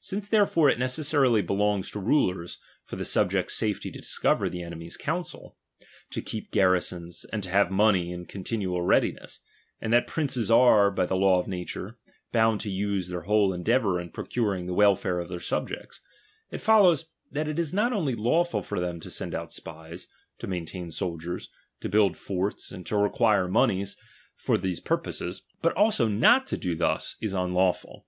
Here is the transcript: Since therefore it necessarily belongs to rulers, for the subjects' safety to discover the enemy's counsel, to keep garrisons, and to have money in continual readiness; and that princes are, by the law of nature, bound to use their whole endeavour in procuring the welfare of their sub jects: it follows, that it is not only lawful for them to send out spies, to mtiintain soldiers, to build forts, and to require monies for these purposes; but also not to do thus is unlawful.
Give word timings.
Since 0.00 0.28
therefore 0.28 0.68
it 0.68 0.78
necessarily 0.78 1.40
belongs 1.40 1.90
to 1.92 1.98
rulers, 1.98 2.58
for 2.84 2.96
the 2.96 3.06
subjects' 3.06 3.54
safety 3.54 3.90
to 3.92 3.98
discover 4.00 4.50
the 4.50 4.62
enemy's 4.62 4.98
counsel, 4.98 5.56
to 6.10 6.20
keep 6.20 6.50
garrisons, 6.50 7.24
and 7.32 7.42
to 7.42 7.48
have 7.48 7.70
money 7.70 8.12
in 8.12 8.26
continual 8.26 8.82
readiness; 8.82 9.40
and 9.80 9.90
that 9.90 10.06
princes 10.06 10.50
are, 10.50 10.90
by 10.90 11.06
the 11.06 11.16
law 11.16 11.40
of 11.40 11.48
nature, 11.48 11.96
bound 12.32 12.60
to 12.60 12.70
use 12.70 13.08
their 13.08 13.22
whole 13.22 13.54
endeavour 13.54 13.98
in 13.98 14.10
procuring 14.10 14.66
the 14.66 14.74
welfare 14.74 15.18
of 15.18 15.30
their 15.30 15.40
sub 15.40 15.70
jects: 15.70 16.00
it 16.50 16.58
follows, 16.60 17.06
that 17.30 17.48
it 17.48 17.58
is 17.58 17.72
not 17.72 17.94
only 17.94 18.14
lawful 18.14 18.60
for 18.60 18.78
them 18.78 19.00
to 19.00 19.08
send 19.08 19.34
out 19.34 19.54
spies, 19.54 20.08
to 20.38 20.46
mtiintain 20.46 20.92
soldiers, 20.92 21.48
to 21.80 21.88
build 21.88 22.14
forts, 22.18 22.72
and 22.72 22.84
to 22.84 22.94
require 22.94 23.48
monies 23.48 23.96
for 24.34 24.58
these 24.58 24.80
purposes; 24.80 25.44
but 25.62 25.72
also 25.78 26.08
not 26.08 26.46
to 26.46 26.58
do 26.58 26.76
thus 26.76 27.16
is 27.22 27.32
unlawful. 27.32 28.04